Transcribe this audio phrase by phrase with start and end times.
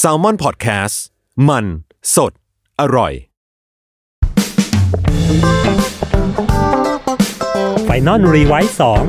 [0.00, 0.96] Salmon Podcast
[1.48, 1.64] มัน
[2.14, 2.32] สด
[2.80, 3.12] อร่อย
[7.84, 9.02] final revise สอง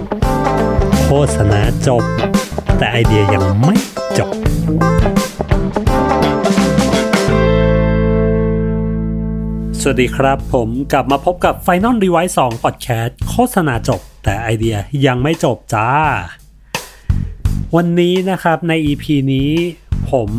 [1.05, 2.03] โฆษณาจบ
[2.77, 3.75] แต่ไอเดียยังไม่
[4.17, 4.31] จบ
[9.81, 15.89] สวัสดีครับ ผมกลับมาพบกับ Final r e v i s e 2 Podcast โฆษณาจบ แต่ไอเดียยังไม่จบจ้า
[17.75, 19.51] วันนี้นะครับใน EP นี้
[20.11, 20.29] ผม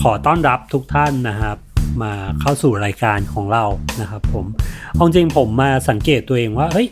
[0.00, 1.56] ขอต้อนรับทุกท่านนะครับ
[2.02, 3.64] มาเข้าสู่รายการของเรา
[4.00, 4.46] นะครับ ผม
[4.94, 6.88] เอาจริงผมมาสังเกตตัวเองว่าเฮ้ย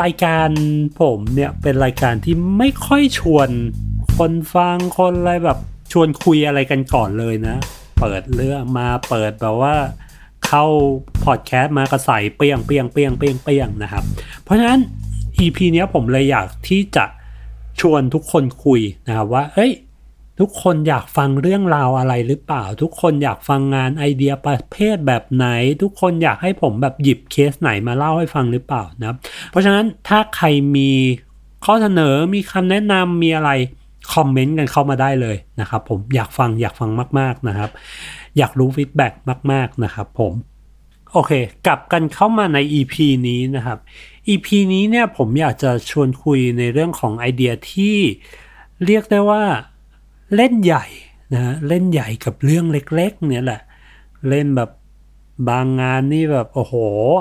[0.00, 0.48] รายการ
[1.00, 3.48] ผมเนี่ยเป็นรายการที่ไม่ค่อยชวน
[4.16, 5.58] คนฟังคนอะไรแบบ
[5.92, 7.56] ชวนคุยอะไรกันก่อนเลยนะ
[8.00, 9.74] เปิดเรื่องมาเปิดแบบว่า
[10.46, 10.64] เข้า
[11.24, 14.04] พอดแคสต์มากระใสเปียงเปียงเปียงเปียงเปียงนะครับ
[14.42, 14.80] เพราะฉะนั้น
[15.40, 17.04] EP เนี้ยผมเลยอยากที่จะ
[17.80, 19.72] ชวนทุกคนคุยนะครับว่าเฮ้ย
[20.40, 25.46] ทุกคนอยากฟังเรื่องราวอะไรหรือเปล่า ทุกคนอยากฟังงานไอเดียประเภทแบบไหน
[25.82, 29.16] ทุกคนอยากให้ผมแบบหยิบเคสไหนมาเล่าให้ฟังหรือเปล่านะครับ
[29.50, 30.90] เพราะฉะนั้นถ้าใครมี
[31.64, 33.50] ข้อเสนอมีคำแนะนำมีอะไร
[34.14, 37.70] คอมเมนต์กันเข้ามาได้เลยนะครับ ผมอยากฟังอยากฟังมาก ๆนะครับ
[38.38, 39.12] อยากรู้ฟีดแบ็ก
[39.52, 40.32] มาก ๆนะครับ ผม
[41.12, 41.32] โอเค
[41.66, 42.94] กลับกันเข้ามาใน EP
[43.28, 43.78] นี้นะครับ
[44.28, 47.96] EP นี้เนี่ยผมอยากจะชวนคุยในเรื่องของไอเดียที่
[48.84, 49.42] เรียกได้ว่า
[50.36, 50.86] เล่นใหญ่
[51.34, 53.60] นะเล่นใหญ่กับเรื่องเล็ก ๆ เนี่ยแหละ
[54.28, 54.70] เล่นแบบ
[55.48, 56.74] บางงานนี่แบบ โอ้โห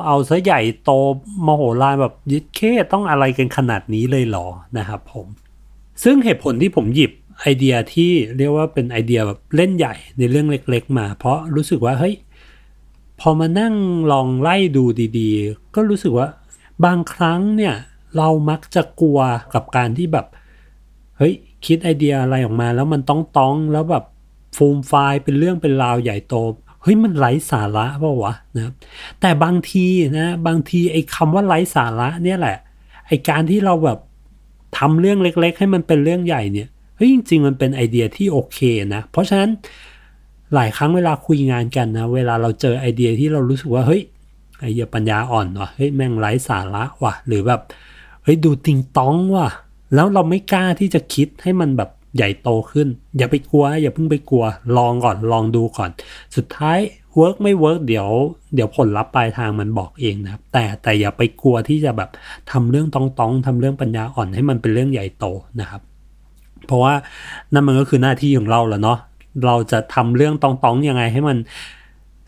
[0.06, 0.92] เอาซะใหญ่โต
[1.46, 2.60] มโหฬารแบบยึดเค
[2.94, 4.48] ต้องอะไรกันขนาดนี้เลยหรอ
[4.78, 5.28] นะครับผม
[6.04, 12.16] ซึ่งเหตุผลที่ผมหยิบไอเดียที่เรียกว่าเป็นไอเดียแบบเล่นใหญ่ในเรื่องเล็ก ๆ มา เพราะรู้สึกว่าเฮ้ย
[13.20, 13.76] พอมานั่ง
[14.12, 14.84] ลองไล่ดู
[15.20, 16.28] ดีๆ ก็รู้สึกว่า
[16.86, 17.76] บางครั้งเนี่ย
[18.18, 19.20] เรามักจะกลัว
[19.54, 20.26] กับการที่แบบ
[21.18, 21.34] เฮ้ย
[21.66, 24.04] คิดไอเดียอะไรออกมา แล้วมันต้องต้องแล้วแบบ
[24.58, 26.36] ฟูมไฟล์เป็นเรื่องเป็นราวใหญ่โต
[26.82, 28.72] เฮ้ยมันไร้สาระเปล่าวะนะ
[29.22, 29.86] แต่บางที
[30.20, 32.58] นะบางทีไอ้คำว่าไร้สาระเนี่ยแหละ
[33.08, 34.00] ไอ้การที่เราแบบ
[34.78, 36.68] ทำเรื่องเล็ก ๆ ให้มันเป็นเรื่องใหญ่เนี่ย
[36.98, 38.60] เฮ้ยจริง ๆ มันเป็นไอเดียที่โอเค
[38.96, 39.50] นะ เพราะฉะนั้น
[40.56, 44.02] หลายครั้งเวลาคุยงานกันนะ เวลาเราเจอไอเดียที่เรารู้สึกว่าเฮ้ย
[44.60, 47.62] ไอเดียปัญญาอ่อนว่ะเฮ้ยแม่งไร้สาระว่ะ หรือแบบ
[48.24, 49.48] เฮ้ยดูติงต้องว่ะ
[49.96, 52.88] แล้วเราไม่กล้าที่จะคิดให้มันแบบใหญ่โตขึ้น
[53.18, 54.46] อย่าไปกลัว อย่าเพิ่งไปกลัว
[54.78, 55.90] ลองก่อนลองดูก่อน
[56.36, 56.80] สุดท้าย
[57.16, 58.08] work ไม่ work เดี๋ยว
[58.56, 62.10] เดี๋ยวผลลัพธ์ปลายทางมันบอกเองนะครับ แต่แต่อย่าไปกลัวที่จะแบบ
[62.52, 65.26] ทำเรื่องต๊องต๊องทำเรื่องปัญญาอ่อนให้มันเป็นเรื่องใหญ่โต
[65.60, 65.82] นะครับ
[66.66, 66.94] เพราะว่า
[67.54, 69.00] นั่นมันก็คือหน้าที่ของเราแหละเนาะ
[69.46, 71.38] เราจะทำเรื่องต๊องต๊องยังไงให้มัน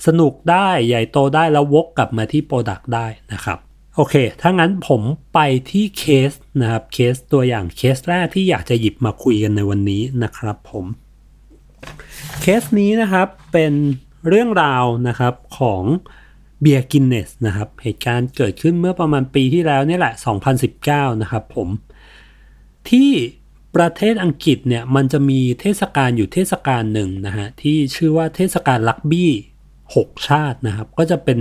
[0.08, 3.58] สนุกได้ใหญ่โตได้แล้ววกกลับมาที่ product ได้นะครับ
[3.96, 5.02] โอเค ถ้างั้นผม
[5.34, 5.40] ไป
[5.72, 6.32] ที่เคส
[6.62, 10.86] นะครับเคสตัวอย่างเคสแรกที่อยากจะหยิบมาคุยกันในวันนี้นะครับผม
[12.42, 13.74] เคสนี้นะครับเป็น
[14.28, 15.84] เรื่องราวนะครับของ
[16.62, 20.14] เบียร์ Guinness นะครับ เหตุการณ์เกิดขึ้นเมื่อประมาณปีที่แล้วนี่แหละ
[20.68, 21.70] 2019 นะครับผม
[22.90, 23.12] ที่
[23.76, 29.32] ประเทศอังกฤษเนี่ยมันจะมีเทศกาลอยู่เทศกาลหนึ่งนะฮะที่ชื่อว่าเทศกาลรักบี้
[29.98, 31.40] 6 ชาตินะครับ ก็จะเป็น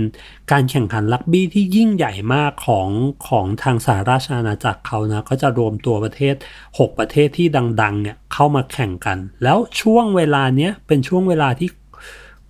[0.51, 2.89] การแข่งขันรักบี้ที่ยิ่งใหญ่มากของ
[3.27, 6.35] ของทางสหราชอาณาจักรเขานะ ก็จะรวมตัวประเทศ
[6.67, 7.47] 6 ประเทศที่
[7.81, 11.69] ดังๆเนี่ยเข้ามาแข่งกัน แล้วช่วงเวลาเนี้ยเป็นช่วงเวลาที่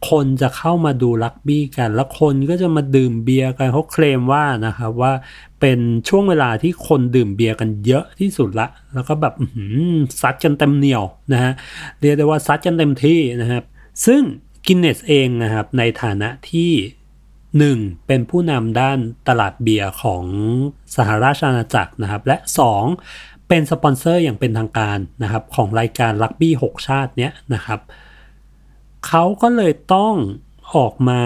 [0.09, 5.13] คนจะเข้ามาดูลักบี้กัน แล้วคนก็จะมาดื่มเบียร์กันเขาเคลมว่านะครับว่า
[5.59, 5.79] เป็น
[6.09, 9.33] ช่วงเวลาที่คนดื่มเบียร์กันเยอะที่สุดละ แล้วก็แบบ
[10.21, 11.53] ซัดกันเต็มเหนียวนะฮะ
[12.01, 13.63] เรียกได้ว่าซัดกันเต็มที่นะครับ
[14.05, 14.21] ซึ่ง
[14.67, 16.71] กินเนสเองนะครับในฐานะที่
[17.77, 18.07] 1.
[18.07, 20.23] เป็นผู้นำด้านตลาดเบียร์ของ
[20.95, 22.37] สหราชอาณาจักรนะครับ และ
[22.93, 23.47] 2.
[23.47, 27.79] เป็นสปอนเซอร์อย่างเป็นทางการนะครับของรายการรักบี้6ชาติเนี้ยนะครับ
[29.07, 30.13] เขาก็เลยต้อง
[30.75, 31.21] ออกมา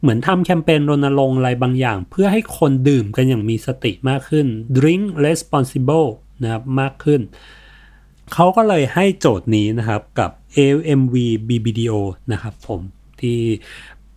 [0.00, 4.46] เหมือนทำแคมเปญรณรงค์อะไรบางอย่าง เพื่อให้คนดื่มกันอย่างมีสติมากขึ้น
[4.78, 6.08] drink responsible
[6.42, 7.20] นะครับมากขึ้น
[8.32, 11.14] เขาก็เลยให้โจทย์นี้นะครับกับ AMV
[11.48, 11.94] BBDO
[12.32, 12.80] นะครับผม
[13.20, 13.38] ที่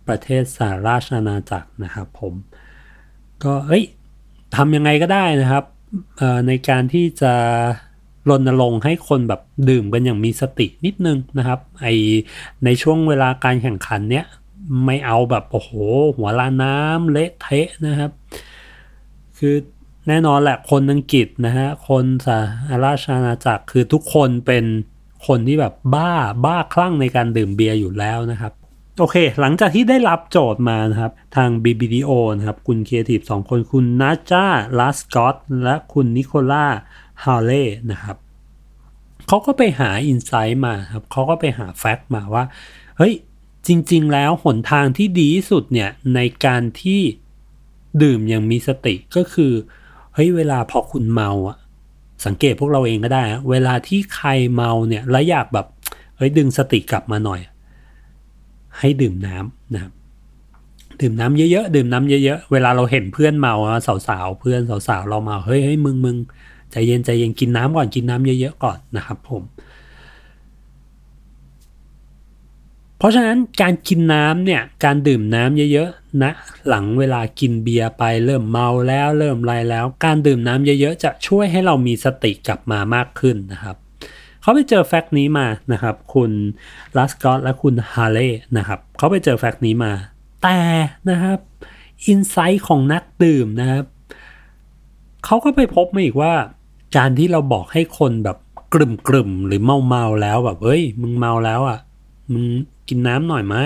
[0.08, 2.34] ประเทศสหราชอาณาจักรนะครับผม
[3.44, 3.84] ก็เอ้ย
[4.56, 5.64] ทำยังไงก็ได้นะครับ
[6.46, 7.34] ในการที่จะ
[8.30, 11.86] รณรงค์ให้คนแบบดื่มกันอย่างมีสตินิดนึงนะครับไอ
[12.64, 14.24] ในช่วงเวลาการแข่งขันเนี้ย
[14.84, 15.70] ไม่เอาแบบโอ้โห
[16.16, 18.10] หัวลาน้ำเละเทะนะครับ
[19.38, 19.54] คือ
[20.08, 22.38] แน่นอนแหละคนอังกฤษนะฮะคนสา
[22.84, 24.64] ราชอาณาจักรคือทุกคนเป็น
[25.26, 26.12] คนที่แบบบ้า
[26.44, 28.52] บ้าคลั่งในการดื่มเบียร์อยู่แล้วนะครับ
[28.98, 34.46] โอเค หลังจากที่ได้รับโจทย์มานะครับ ทาง BBDO นะครับ คุณครีเอทีฟสองคนคุณนาจา
[34.78, 36.66] ลาสกอตและคุณนิโคล่า
[37.24, 38.16] ฮาเล่นะครับ
[39.28, 42.44] เขาก็ไปหา insight มาครับเขาก็ไปหา fact มาว่า
[42.98, 43.14] เฮ้ย
[43.66, 47.00] จริง ๆ แล้วหนทางที่ดีที่สุดเนี่ย ในการที่
[48.02, 49.52] ดื่มอย่างมีสติก็คือ
[50.14, 51.58] เฮ้ย เวลาพอคุณเมาอะ
[52.26, 55.66] สังเกตพวกเราเองก็ได้ เวลาที่ใครเมาเนี่ย แล้วอยากแบบ
[56.16, 57.40] เฮ้ย ดึงสติกลับมาหน่อย
[58.78, 59.92] ให้ดื่มน้ำนะครับ
[61.00, 63.78] ดื่มน้ำเยอะๆ ดื่มน้ำเยอะๆ เวลาเราเห็นเพื่อนเมาอะ
[64.08, 66.16] สาวๆ เพื่อนสาวๆ เราเมา เฮ้ยเฮ้ยมึงมึง
[66.72, 69.42] ใจเย็นใจเย็นกินน้ำก่อนกินน้ำเยอะๆก่อนนะครับผม
[72.98, 76.32] เพราะฉะนั้นการกินน้ำเนี่ยการดื่มน้ำเยอะๆนะ
[76.68, 83.76] หลังเวลากินเบียร์ไปเริ่มเมาแล้วเริ่มไรแล้ว การดื่มน้ำเยอะๆจะช่วยให้เรามีสติกลับมามากขึ้นนะครับ
[84.42, 86.30] เขาไปเจอ fact นี้มานะครับ คุณ
[86.96, 89.92] ลัสกอตและคุณฮาร์เลย์นะครับเขาไปเจอ fact นี้มา
[90.42, 90.58] แต่
[91.10, 91.38] นะครับ
[92.06, 93.84] insight ของนักดื่มนะครับ
[95.24, 96.32] เขาก็ไปพบมาอีกว่า
[96.96, 98.38] การที่เราบอกให้คนแบบ
[98.74, 101.78] กรึ่มกรึ่มๆหรือเมาเมาแล้วแบบเฮ้ย มึงเมาแล้วอะ
[102.32, 102.44] มึง
[102.88, 103.56] กินน้ำหน่อยไหม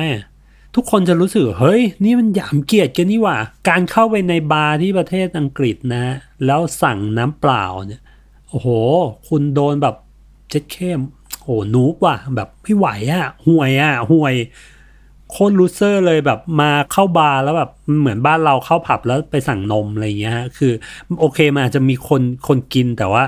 [0.74, 3.36] ทุกคนจะรู้สึกเฮ้ย นี่มันหยามเกียรติกันนี่หว่า
[3.68, 6.04] การเข้าไปในบาร์ที่ประเทศอังกฤษนะ
[6.46, 8.02] แล้วสั่งน้ำเปล่าเนี่ย
[8.48, 8.68] โอ้โห
[9.28, 9.96] คุณโดนแบบ
[10.50, 11.00] เจ็ดเข้ม
[11.42, 14.34] โอ้ noob ว่ะแบบไม่ไหวอะห่วยอะห่วย
[15.32, 17.70] โคตร loser เลยแบบมาเข้าบาร์แล้วแบบ
[18.00, 20.72] เหมือนบ้านเราเข้าผับแล้วไปสั่งนมอะไรเงี้ยฮะคือ
[21.20, 23.24] โอเคมันอาจจะมีคนคนกินแต่ว่า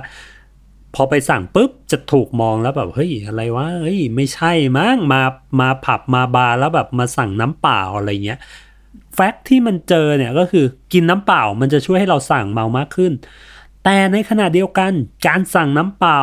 [0.95, 5.23] พอไปสั่งปุ๊บจะถูกมองแล้วแบบเฮ้ยอะไรวะเฮ้ยไม่ใช่มั้งมา
[5.61, 8.39] มาผับมาบาร์แล้วแบบมาสั่งน้ำเปล่าอะไรเงี้ย
[9.15, 13.13] fact ที่มันเจอเนี่ยก็คือกินน้ำเปล่ามันจะช่วยให้เราสร่างเมามากขึ้น
[13.85, 14.93] แต่ในขณะเดียวกัน
[15.27, 16.19] การสั่งน้ำเปล่า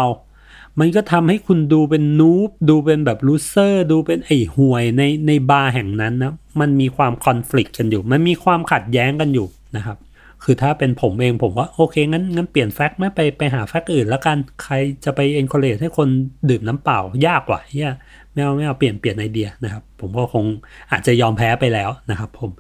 [0.80, 9.48] มันก็ทำให้คุณดูเป็น noob ดูเป็นแบบ loser ดูเป็นไอ้ห่วยในในบาร์แห่งนั้นนะมันมีความคอน FLICT กันอยู่ มันมีความขัดแย้งกันอยู่
[9.78, 9.98] นะครับ
[10.44, 14.74] คือถ้าเป็นผมเองผมว่าโอเค งั้นงั้นเปลี่ยน fact ไหมไปไปหา fact อื่นแล้วกัน ใคร
[15.06, 16.08] จะไป encourage ให้คน
[16.50, 17.92] ดื่มน้ำเปล่ายากกว่าเฮีย
[18.32, 20.46] ไม่เอาไม่เอาเปลี่ยนเปลี่ยนไอเดียนะครับ ผมก็คง
[20.92, 22.52] อาจจะยอมแพ้ไปแล้วนะครับผม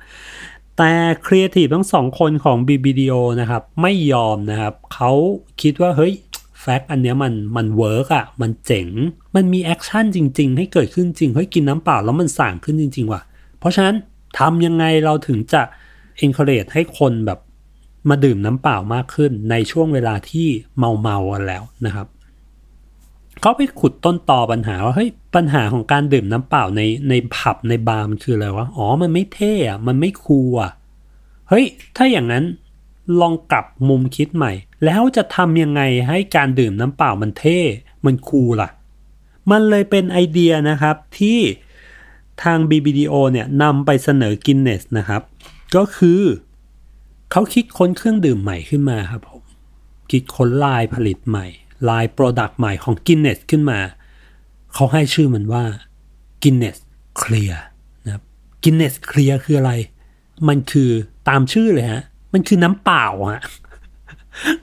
[0.77, 0.91] แต่
[1.25, 5.11] ครีเอทีฟทั้งสองคนของ BBDO นะครับ ไม่ยอมนะครับ เขา
[5.61, 6.13] คิดว่าเฮ้ย
[6.61, 8.87] fact อันเนี้ยมันมัน work อะ มันเจ๋ง
[9.35, 13.21] มันมี action จริง ๆ ให้เกิดขึ้นจริงเฮ้ยกินน้ำเปล่าแล้วมันสร่างขึ้นจริง ๆ ว่ะ
[13.59, 13.95] เพราะฉะนั้น
[14.39, 15.61] ทำยังไงเราถึงจะ
[16.25, 17.39] encourage ให้คนแบบ
[18.09, 20.47] มาดื่มน้ำเปล่ามากขึ้นในช่วงเวลาที่
[20.77, 22.07] เมาเมากันแล้วนะครับ
[23.41, 30.71] เขาไปขุดต้นตอปัญหาว่าเฮ้ยปัญหาของการดื่มน้ำเปล่าในในผับในบาร์มันคืออะไรวะอ๋อมันไม่เท่อะมันไม่คูลอะ
[31.49, 31.65] เฮ้ย
[31.97, 32.43] ถ้าอย่างนั้น
[33.19, 34.51] ลองกลับมุมคิดใหม่
[34.85, 37.59] แล้วจะทำยังไงให้การดื่มน้ำเปล่ามันเท่
[38.05, 38.69] มันคูลล่ะ
[39.51, 41.39] มันเลยเป็นไอเดียนะครับที่
[42.43, 45.21] ทาง BBDO เนี่ยนำไปเสนอกินเนสนะครับ
[45.75, 46.21] ก็คือ
[47.31, 49.43] เขาคิดค้นเครื่องดื่มใหม่ขึ้นมาครับผม
[50.11, 51.47] คิดค้นลายผลิตใหม่
[51.89, 53.79] line product ใหม่ของ Guinness ขึ้นมา
[54.73, 55.63] เขาให้ชื่อมันว่า
[56.43, 56.77] Guinness
[57.21, 57.57] Clear
[58.05, 58.23] นะครับ
[58.63, 59.73] Guinness Clear คืออะไร
[60.47, 60.89] มันคือ
[61.29, 63.41] ตามชื่อเลยฮะ มันคือน้ำเปล่าฮะ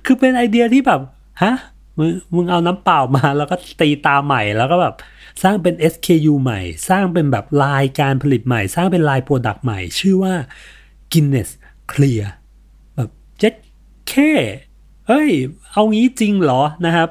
[0.04, 1.00] คือเป็นไอเดียที่แบบ
[1.42, 1.54] ฮะ
[1.98, 4.94] มึงมึงเอาน้ำเปล่ามาแล้วก็ตีตราใหม่แล้วก็แบบ
[5.42, 10.34] สร้างเป็น SKU ใหม่ สร้างเป็นแบบลายการผลิตใหม่ สร้างเป็น line product ใหม่ ชื่อว่า
[11.12, 11.50] Guinness
[11.92, 12.26] Clear
[12.94, 13.54] แบบเจ็ด
[14.08, 14.32] แค่
[15.08, 15.30] เฮ้ย
[15.72, 17.08] เอางี้จริงเหรอนะครับ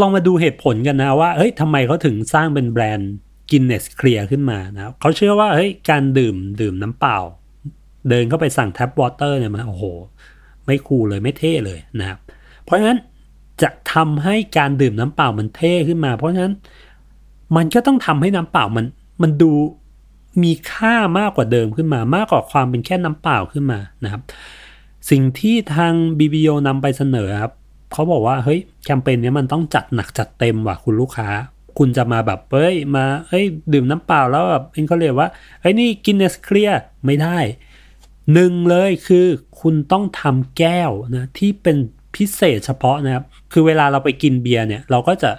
[0.00, 3.12] ลองมาดูเหตุผลกันนะว่าเฮ้ยทำไมเขาถึงสร้างเป็นแบรนด์
[3.50, 7.18] Guinness Clear ขึ้นมานะเขาเชื่อว่าเฮ้ยการดื่มดื่มน้ำเปล่า
[8.08, 9.84] เดินเข้าไปสั่งแท็บวอเตอร์เนี่ยมันโอ้โห
[10.66, 12.18] ไม่คูลเลยไม่เท่เลยนะครับ
[12.64, 12.98] เพราะฉะนั้น
[13.62, 16.54] จะทำให้การดื่มน้ำเปล่ามันเท่ขึ้นมา เพราะฉะนั้น
[17.56, 18.86] มันก็ต้องทำให้น้ำเปล่ามัน
[19.22, 19.52] มันดู
[20.42, 24.22] มีค่ามากกว่าเดิมขึ้นมามากกว่าความเป็นแค่น้ำเปล่าขึ้นมานะครับ
[25.10, 27.52] สิ่งที่ทาง BBO นำไปเสนอครับ
[27.92, 31.28] เขาบอกว่าเฮ้ยแคมเปญนี้มันต้องจัดหนักจัดเต็มว่ะคุณลูกค้า
[31.78, 35.28] คุณจะมาแบบเฮ้ยมาเฮ้ยดื่มน้ำเปล่าแล้วแบบเอ็นเขาเรียกว่า
[35.60, 36.70] เฮ้ยนี่กินเนสเคลีย
[37.04, 37.38] ไม่ได้
[38.32, 39.26] หนึ่งเลยคือ
[39.60, 41.76] คุณต้องทำแก้วนะที่เป็น
[42.14, 45.30] พิเศษเฉพาะนะครับ คือเวลาเราไปกินเบียร์เนี่ย เราก็จะ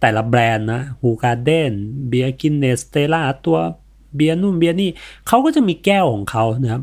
[0.00, 1.72] แต่ละแบรนด์นะ Hoegaarden
[2.08, 3.58] เบียร์ Guinness Stella Artois
[4.16, 4.90] เบียร์นู่นเบียร์นี่
[5.26, 6.82] เขาก็จะมีแก้วของเขานะครับ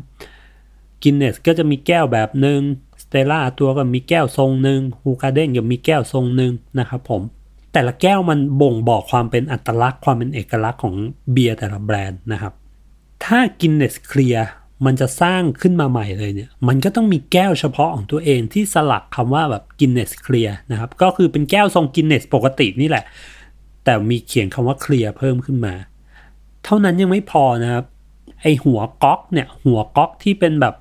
[1.02, 2.60] Guinness ก็จะมีแก้วแบบหนึ่ง
[3.02, 7.22] Stella Artois ก็มีแก้วทรงหนึ่ง Hoegaarden ก็มีแก้วทรงหนึ่งนะครับผม
[7.72, 10.94] แต่ละแก้วมันบ่งบอกความเป็นอัตลักษณ์ความเป็นเอกลักษณ์ของ
[11.32, 12.52] เบียร์แต่ละแบรนด์นะครับ
[13.24, 14.36] ถ้า Guinness Clear
[14.86, 23.04] มันจะสร้างขึ้นมาใหม่เลยเนี่ย มันก็ต้องมีแก้วเฉพาะของตัวเองที่สลักคำว่าแบบ Guinness Clear นะครับ ก็คือเป็นแก้วทรง Guinness ปกตินี่แหละ
[23.84, 25.74] แต่มีเขียนคำว่า Clear เพิ่มขึ้นมา
[26.64, 27.84] เท่านั้นยังไม่พอนะครับ
[28.42, 30.74] ไอหัวก๊อกเนี่ย หัวก๊อกที่เป็นแบบ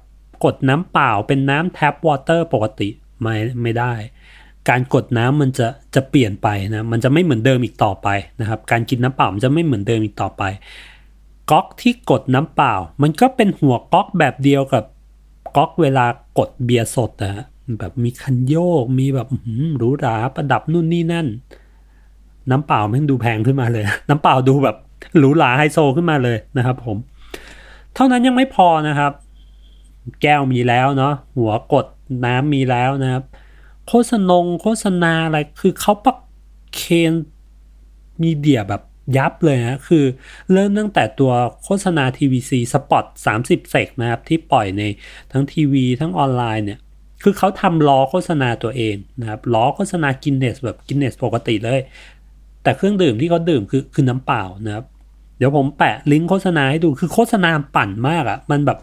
[0.46, 2.90] กดน้ำเปล่าเป็นน้ำ tap water ปกติ
[3.22, 3.94] ไม่ไม่ได้
[4.70, 8.08] การกดน้ำมันจะจะเปลี่ยนไปนะ มันจะไม่เหมือนเดิมอีกต่อไป
[8.42, 10.44] นะครับ การกินน้ำเปล่ามันจะไม่เหมือนเดิมอีกต่อไป
[11.52, 14.84] ก๊อกที่กดน้ำเปล่า มันก็เป็นหัวก๊อกแบบเดียวกับ
[15.58, 16.06] ก๊อกเวลา
[16.38, 17.46] กดเบียร์สดนะ
[17.80, 21.28] แบบมีคันโยกมีแบบอื้อหือหรูหราประดับนู่นนี่นั่น
[22.52, 24.76] น้ำเปล่าแม่งดูแพงขึ้นมาเลย น้ำเปล่าดูแบบ
[25.18, 26.98] หรูหราไฮโซขึ้นมาเลยนะครับ ผม
[27.96, 29.12] เท่านั้นยังไม่พอนะครับ
[30.22, 31.86] แก้วมีแล้วเนาะหัวกด
[32.26, 33.24] น้ำมีแล้วนะครับ
[33.88, 36.18] โฆษณงโฆษณาอะไรคือเขาปัก
[36.76, 37.14] เคน
[38.22, 38.82] มีเดียแบบ
[39.18, 40.06] ยับเลยนะคือ
[40.52, 41.32] เริ่มตั้งแต่ตัว
[41.64, 43.06] โฆษณา TVC สปอต
[43.38, 44.84] 30 เซกนะครับที่ปล่อยใน
[45.32, 46.80] ทั้งทีวีทั้งออนไลน์เนี่ย
[47.24, 51.82] คือเขาทำล้อโฆษณาตัวเองนะครับล้อโฆษณากินเนสแบบกินเนสปกติเลย
[52.64, 54.86] แต่เครื่องดื่มที่เขาดื่มคือคือน้ำเปล่านะครับ
[55.38, 58.80] เดี๋ยวผมแปะลิงก์โฆษณาให้ดูคือโฆษณาปั่นมากอะ่ะมันแบบ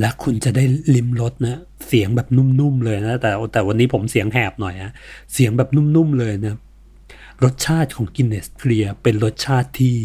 [0.00, 0.64] และคุณจะได้
[0.94, 4.92] ลิมรสนะ เสียงแบบนุ่มๆเลยนะ แต่แต่วันนี้ผมเสียงแหบหน่อยนะ
[5.34, 6.56] เสียงแบบนุ่มๆเลยนะ
[7.44, 9.96] รสชาติของกินเนสเคลียเป็นรสชาติที่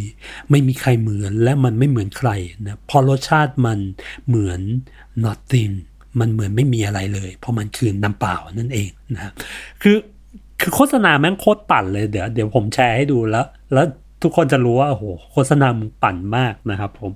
[0.49, 2.29] ไม่มีใครเหมือนและมันไม่เหมือนใคร
[2.65, 3.79] นะพอรสชาติมัน
[4.27, 4.61] เหมือน
[5.23, 5.73] nothing
[6.19, 9.31] มันเหมือนไม่มีอะไรเลย เพราะมันคือน้ำเปล่านั่นเองนะ
[9.81, 9.97] คือ
[10.61, 13.85] คือโฆษณาแม่งโคตรปั่นเลยเดี๋ยวเดี๋ยวผมแชร์ให้ดูแล้ว แล้ว
[14.21, 17.11] ทุกคนจะรู้ว่าโอ้โหโฆษณามึงปั่นมากนะครับผม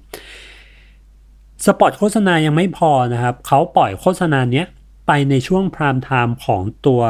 [1.66, 4.66] สปอตโฆษณายังไม่พอนะครับ เขาปล่อยโฆษณาเนี้ย
[5.08, 7.02] ไปในช่วง prime time ของตัว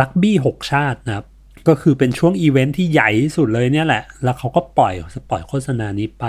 [0.00, 1.26] รักบี้หกชาตินะครับ
[1.68, 6.24] ก็คือเป็นช่วงอีเวนท์ที่ใหญ่ที่สุดเลยเนี่ยแหละ แล้วเขาก็ปล่อยสปอตโฆษณานี้ไป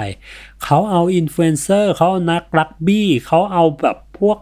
[0.64, 4.38] เขาเอาอินฟลูเอนเซอร์เขาเอานักรักบี้เขาเอาแบบพวก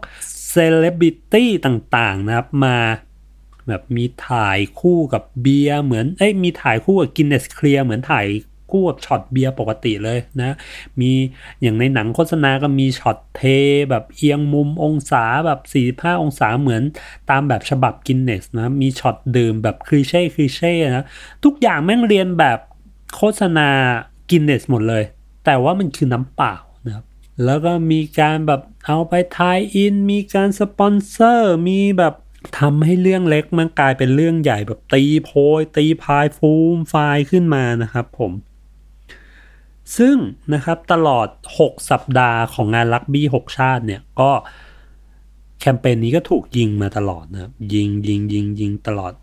[0.49, 2.77] เซเลบริตี้ต่างๆนะครับมา
[3.67, 8.25] แบบมีถ่ายคู่กับเบียร์เหมือนเอ้ยมีถ่ายคู่กับ Guinness Clear เหมือนถ่าย
[8.75, 10.55] คู่กับช็อตเบียร์ปกติเลยนะ
[11.00, 11.12] มี
[11.62, 13.41] อย่างในหนังโฆษณาก็มีช็อตเท
[13.89, 15.60] แบบเอียงมุมองศาแบบ
[16.10, 16.84] 45 องศาเหมือน
[17.29, 21.05] ตามแบบฉบับ Guinness นะมีช็อตดื่มแบบ cliché cliché นะ
[21.44, 22.60] ทุกอย่างแม่งเรียนแบบ
[23.15, 23.70] โฆษณา
[24.29, 25.03] Guinness หมดเลย
[25.46, 26.55] แต่ว่ามันคือน้ำเปล่า
[26.86, 27.05] นะครับ
[27.46, 32.13] แล้วก็มีการแบบเอาไป tie-in มีการสปอนเซอร์ มีแบบ
[32.60, 38.32] ทำให้เรื่องเล็กมันกลายเป็นเรื่องใหญ่แบบตีโพยตีพายฟูมฟายขึ้นมานะครับผม
[39.97, 40.15] ซึ่ง
[40.53, 41.27] นะครับตลอด
[41.59, 44.31] 6 สัปดาห์ของงานรักบี้ 6 ชาติเนี่ยก็
[45.59, 49.13] แคมเปญนี้ก็ถูกยิงมาตลอดนะครับยิงยิงยิงยิงตลอด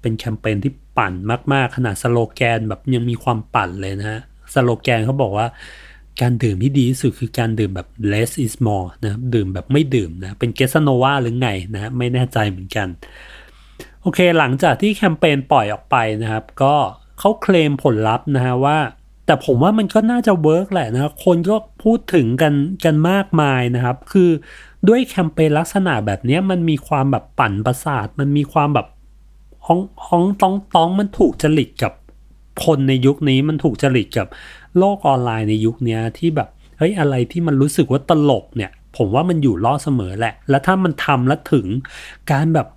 [0.00, 1.12] เป็นแคมเปญที่ปั่น
[1.52, 4.20] มาก ๆ ขนาดสโลแกนแบบยังมีความปั่นเลยนะฮะ
[4.54, 5.46] สโลแกนเขาบอกว่า
[6.20, 12.88] การดื่มที่ดีที่สุดคือการดื่มแบบ less is more นะครับดื่มแบบไม่ดื่มนะเป็นคาสโนวาหรือไงนะไม่แน่ใจเหมือนกัน
[14.02, 16.74] โอเคหลังจากที่แคมเปญปล่อยออกไปนะครับ ก็
[17.18, 18.78] เขาเคลมผลลัพธ์นะฮะว่า
[19.28, 22.54] แต่ผมว่ามันก็น่าจะ work แหละนะครับ คนก็พูดถึงกัน
[22.84, 24.30] กันมากมายนะครับ คือ
[24.88, 28.86] ด้วยแคมเปญลักษณะแบบนี้มันมีความแบบปั่นประสาท มันมีความแบบ
[29.66, 31.92] ฮ้องฮ้องต๊องต๊องมันถูกจริตกับ
[32.64, 34.26] คนในยุคนี้มันถูกจริตกับ
[34.78, 41.66] โลกออนไลน์ในยุคนี้ที่แบบเฮ้ยอะไรที่มันรู้สึกว่าตลกเนี่ย ผมว่ามันอยู่ล่อเสมอแหละ แล้วถ้ามันทำแล้วถึง
[42.32, 42.68] การแบบ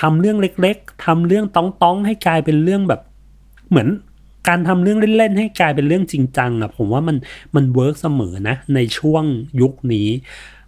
[0.00, 3.00] ทำเรื่องเล็ก ๆทำเรื่องต๊องๆให้กลายเป็นเรื่องแบบ
[3.70, 3.88] เหมือน
[4.48, 7.16] การทำเรื่องเล่นๆ ให้กลายเป็นเรื่องจริงจังอะผมว่ามัน
[7.56, 9.24] มัน work เสมอนะในช่วง
[9.60, 10.08] ยุคนี้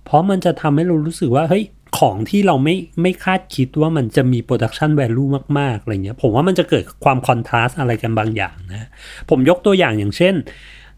[0.05, 1.65] เพราะมันจะทำให้เรารู้สึกว่าเฮ้ย
[1.99, 5.25] ของที่เราไม่ไม่คาดคิดว่ามันจะมี production value
[5.59, 8.89] มากๆอะไรเงี้ยผมว่ามันจะเกิดความ contrast อะไรกันบางอย่างนะ
[9.31, 10.35] ผมยกตัวอย่างอย่างเช่น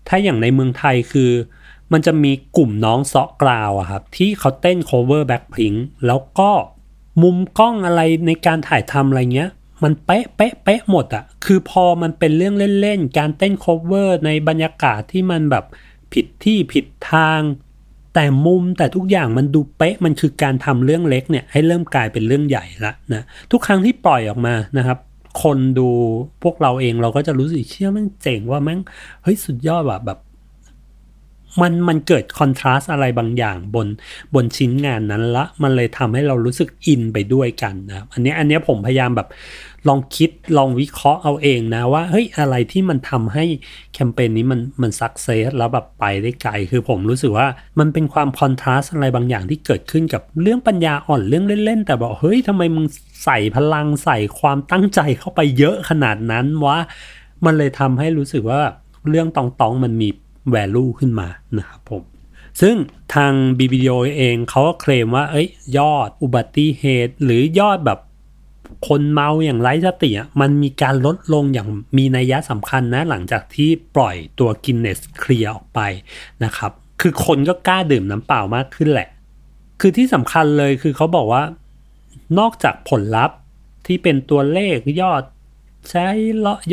[0.08, 1.30] ถ้าอย่างในเมืองไทยคือ
[1.92, 6.50] มันจะมีกลุ่มน้องเซาะกราวอะครับ ที่เขาเต้น cover Blackpink แล้วก็
[7.22, 9.50] มุมกล้องอะไรในการถ่ายทำอะไรเงี้ย
[9.82, 15.64] มันเป๊ะเป๊ะเป๊ะหมดอะคือพอมันเป็นเรื่องเล่นๆ การเต้น cover ในบรรยากาศที่มันแบบ
[16.12, 17.40] ผิดที่ผิดทาง
[18.14, 24.98] แต่มุมแต่ทุกอย่างมันดูเป๊ะมันคือการทำเรื่องเล็กเนี่ยให้เริ่มกลายเป็นเรื่องใหญ่ละนะทุกครั้งที่ปล่อยออกมานะครับ
[25.42, 25.90] คนดู
[26.42, 28.80] พวกเราเองเราก็จะรู้สึกเชื่อม่งเจ๋งว่าแม่ง
[29.22, 30.18] เฮ้ยสุดยอดว่ะแบบ
[31.60, 33.86] มันมันเกิดคอนทราสอะไรบางอย่างบน
[34.34, 39.28] บนชิ้นงานนั้นละ มันเลยทำให้เรารู้สึกอินไปด้วยกันนะอันนี้อันนี้ผมพยายามแบบ
[39.88, 43.44] ลองคิดลองวิเคราะห์เอาเองนะว่าเฮ้ยอะไรที่มันทำให้
[43.94, 47.46] แคมเปญนี้มันมันสักเซสแล้วแบบไปได้ไกล คือผมรู้สึกว่า
[47.78, 52.86] มันเป็นความคอนทราสอะไรบางอย่างที่เกิดขึ้นกับเรื่องปัญญาอ่อนเรื่องเล่นๆ แต่บอกเฮ้ยทำไมมึง
[53.24, 56.78] ใส่พลังใส่ความตั้งใจเข้าไปเยอะขนาดนั้นวะ
[57.44, 58.60] มันเลยทำให้รู้สึกว่า
[59.08, 60.08] เรื่องตองๆมันมี
[60.54, 62.02] value ขึ้นมานะครับผม
[62.60, 62.76] ซึ่ง
[63.14, 67.98] ทาง BBDO เองเขาก็เคลมว่า เอ้ย ยอดอุบัติเหตุ หรือยอดแบบ
[68.86, 71.68] คนเมาอย่างไร้สติอะมันมีการลดลงอย่าง
[71.98, 75.80] มีนัยยะสำคัญนะ หลังจากที่ปล่อยตัวกินเนสเคลียออกไป
[76.44, 79.08] นะครับ คือคนก็กล้าดื่มน้ำเปล่ามากขึ้นแหละ
[79.80, 81.42] คือที่สำคัญเลยคือเขาบอกว่า
[82.38, 83.36] นอกจากผลลัพธ์
[83.86, 85.22] ที่เป็นตัวเลขยอด
[85.90, 86.06] ใช้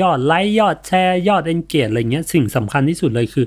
[0.01, 3.45] ยอดไลค์ยอดแชร์ ยอดเอนเกจอะไรเงี้ยสิ่งสำคัญที่สุดเลยคือ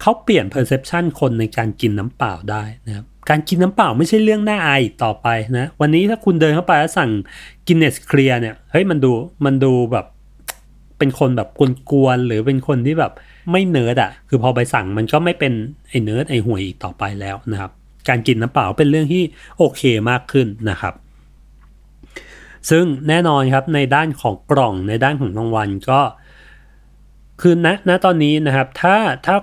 [0.00, 5.28] เขาเปลี่ยน perception คนในการกินน้ำเปล่าได้นะครับ การกินน้ำเปล่าไม่ใช่เรื่องน่าอายต่อไป
[5.58, 7.10] นะ วันนี้ถ้าคุณเดินเข้าไปแล้วสั่ง
[7.66, 9.12] Guinness Clear เนี่ยเฮ้ยมันดู
[9.44, 10.06] มันดูแบบ
[10.98, 11.48] เป็นคนแบบ
[11.90, 13.12] กวนๆหรือเป็นคนที่แบบ
[13.50, 15.52] ไม่เนิร์ดอะคือพอไปสั่งมันก็ไม่เป็น
[15.88, 17.70] ไอ้เนิร์ดไอ้ห่วยอีกต่อไปแล้วนะครับ
[18.08, 19.22] การกินน้ำเปล่าเป็นเรื่องที่
[19.58, 20.94] โอเคมากขึ้นนะครับ
[22.70, 26.00] ซึ่งแน่นอนครับในด้านของกล่องในด้านของรางวัลก็
[27.40, 29.36] คือณณตอนนี้นะครับ ถ้าถ้า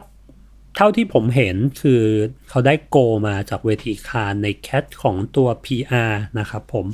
[0.75, 2.01] เท่าที่ผมเห็นคือ
[2.49, 6.85] เขาได้โกมาจากเวทีคารในแคทของตัว PR นะครับผม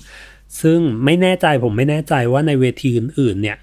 [0.62, 3.57] ซึ่งไม่แน่ใจผมไม่แน่ใจว่าในเวทีอื่นๆเนี่ย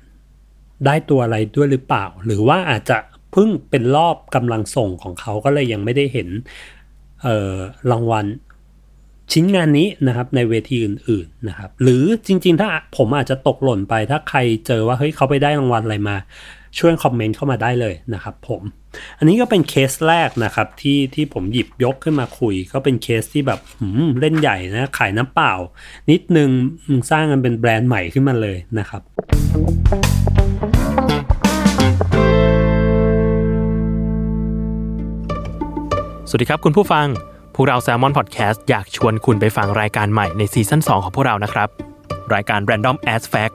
[0.87, 2.99] ได้ตัวอะไรด้วยหรือเปล่า หรือว่าอาจจะ
[3.33, 6.29] เพิ่งเป็นรอบกำลังส่งของเขาก็เลยยังไม่ได้เห็น
[7.91, 8.27] รางวัล
[9.33, 16.17] ชิ้นงานนี้นะครับในเวทีอื่นๆนะครับ หรือจริงๆ ถ้าผมอาจจะตกหล่นไปถ้าใครเจอว่าเฮ้ยเขาไปได้รางวัลอะไรมา
[16.79, 18.63] ช่วยคอมเมนต์เข้ามาได้เลยนะครับผม
[19.19, 23.61] อันนี้ก็เป็นเคสแรกนะครับที่ที่ผมหยิบยกขึ้นมาคุย ก็เป็นเคสที่แบบ
[24.21, 25.53] เล่นใหญ่นะขายน้ำเปล่า
[26.11, 26.51] นิดนึง
[27.11, 29.03] สร้างกันเป็นแบรนด์ใหม่ขึ้นมาเลยนะครับ
[36.29, 37.07] สวัสดีครับคุณผู้ฟัง
[37.55, 41.69] พวกเรา Salmon Podcast อยากชวนคุณไปฟังรายการใหม่ใน season 2ของพวกเรานะครับ
[42.35, 43.55] รายการ Random As Fact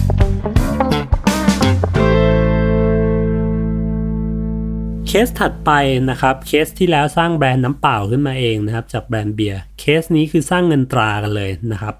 [5.13, 5.71] เคสถัดไป
[6.09, 11.95] นะครับเคสที่แล้วสร้างแบรนด์น้ำเปล่าขึ้นมาเองนะครับ จากแบรนด์เบียร์เคสนี้คือสร้างเงินตรากันเลยนะครับ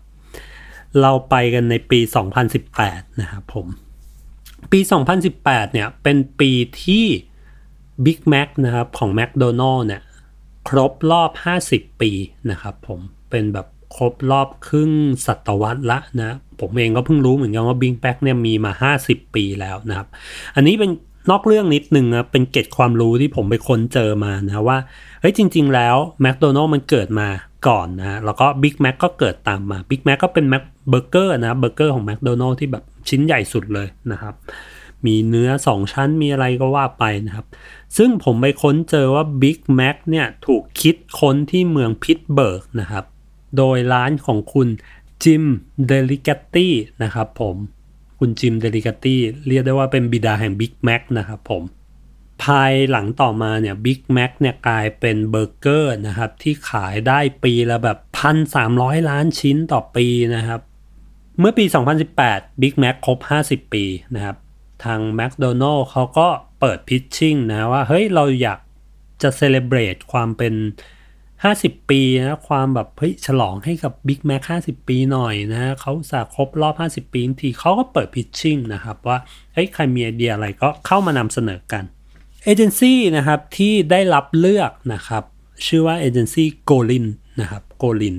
[1.02, 2.00] เราไปกันในปี
[2.60, 3.67] 2018 นะครับผม
[4.71, 4.80] ปี
[5.26, 5.43] 2018
[5.74, 6.52] เนี่ยเป็นปี
[6.84, 7.06] ที่
[8.06, 10.02] Big Mac นะครับของ McDonald เนี่ย
[10.67, 11.32] ครบรอบ
[11.67, 12.12] 50 ปี
[12.50, 14.91] นะครับผมเป็นแบบครบรอบครึ่ง
[15.26, 20.08] ศตวรรษละนะผมเองก็เพิ่งรู้เหมือนกันว่า Big Mac เนี่ยมีมา 50 ปีแล้วนะครับ
[20.58, 20.91] อันนี้เป็น
[21.30, 24.78] นอกเรื่องนิดนึงนะเป็นเกร็ดความรู้ที่ผมไปค้นเจอมานะว่า
[25.22, 27.28] เฮ้ยจริง ๆ แล้วแมคโดนัลล์มันเกิดมา
[27.68, 34.34] ก่อนนะแล้วก็ Big Mac ก็เกิดตามมา Big Mac ก็เป็นแม็กเบอร์เกอร์นะเบอร์เกอร์ของแมคโดนัลล์ที่แบบชิ้นใหญ่สุดเลยนะครับ
[35.06, 37.46] มีเนื้อ 2 ชั้นมีอะไรก็ว่าไปนะครับ
[37.98, 43.06] ซึ่งผมไปค้นเจอว่า Big Mac เนี่ยถูกคิดค้นที่เมืองพิตเบิร์กนะครับ
[43.58, 44.68] โดยร้านของคุณ
[45.24, 45.44] จิม
[45.88, 47.56] เดลิกาตี้นะครับผม
[48.24, 51.64] คุณจิมเดลิกาตี้เรียกได้ว่าเป็นบิดาแห่ง Big Mac นะครับผม
[52.44, 60.60] ภายหลังต่อมาเนี่ย Big Mac เนี่ยกลายเป็นเบอร์เกอร์นะครับที่ขายได้ปีละแบบพันสามร้อยล้านชิ้นต่อปีนะครับ
[61.40, 61.66] เมื่อปี
[62.14, 64.38] 2018 Big Mac ครบ 50 ปีนะครับ
[64.84, 66.28] ทาง McDonald เขาก็
[66.60, 68.60] เปิด pitching นะว่า เฮ้ย เราอยาก
[69.22, 70.54] จะ celebrate ความเป็น
[71.44, 76.76] 50ปีนะความแบบเฮ้ยฉลองให้กับ Big Mac 50 ปีหน่อยนะเขาสาครบรอบ
[77.08, 79.18] 50 ปีทีเขาก็เปิดพิชชิ่งนะครับว่า
[79.54, 81.84] เฮ้ยใครมีไอเดียอะไรก็เข้ามานำเสนอกัน
[82.44, 85.24] เอเจนซี่นะครับที่ได้รับเลือกนะครับ
[85.68, 87.06] ชื่อว่าเอเจนซี่โกลิน
[87.42, 88.18] นะครับโกลิน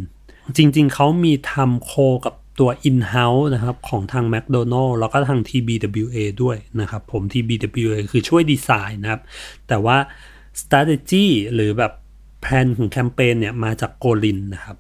[0.57, 1.93] จริงๆ เขามีทำโค
[2.25, 9.23] กับตัว in-house นะครับของทาง McDonald แล้วก็ทาง TBWA ด้วยนะครับผม TBWA คือช่วยดีไซน์นะครับ
[9.69, 9.97] แต่ว่า
[10.61, 11.93] strategy หรือแบบ
[12.43, 14.77] แผนของแคมเปญเนี่ยมาจาก Golin นะครับ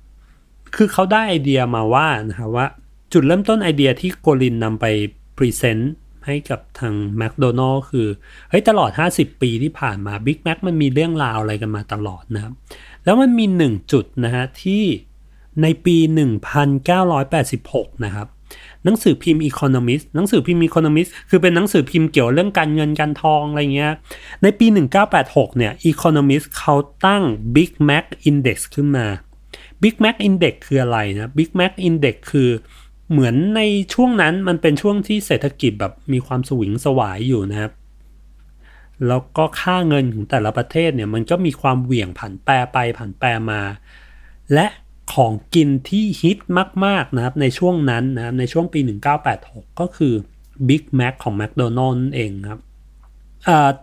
[0.76, 2.66] คือเขาได้ไอเดียมาว่านะครับว่า
[3.12, 4.86] จุดเริ่มต้นไอเดียที่ Golin นำไป
[5.36, 5.94] present
[6.26, 8.06] ให้กับทางแมคโดนัลล์คือ
[8.50, 12.52] เฮ้ยตลอด 50 ปีที่ผ่านมา Big Mac มันมีเรื่องราวอะไรกันมาตลอดนะครับ
[13.04, 14.82] แล้วมันมีหนึ่งจุดนะฮะที่
[15.62, 15.96] ในปี
[17.20, 18.26] 1986 นะครับ
[18.84, 23.92] หนังสือพิมพ์ Economist หนังสือพิมพ์ Economist คือเป็นหนังสือพิมพ์เกี่ยวเรื่องการเงินการทองอะไรเงี้ย
[24.42, 24.66] ในปี
[25.12, 26.74] 1986 เนี่ย Economist เขา
[27.06, 27.22] ตั้ง
[27.56, 29.06] Big Mac Index ขึ้นมา
[29.82, 32.50] Big Mac Index คืออะไรนะ Big Mac Index คือ
[33.10, 33.60] เหมือนใน
[33.94, 37.72] ช่วงนั้นมันเป็นช่วงที่เศรษฐกิจแบบมีความสวิงสวายอยู่นะครับ
[39.08, 43.60] แล้วก็ค่าเงินของแต่ละประเทศเนี่ยมันก็มีความเหวี่ยงผันแปรไปผันแปรมา
[44.52, 44.66] และ
[45.14, 46.38] ของกินที่ฮิต
[46.84, 48.80] มาก ๆ นะครับในช่วงนั้นนะครับในช่วงปี
[49.30, 50.14] 1986 ก็คือ
[50.68, 52.60] Big Mac ของ McDonald's นั่นเองครับ